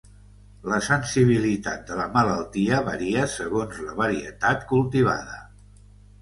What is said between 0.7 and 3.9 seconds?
sensibilitat de la malaltia varia segons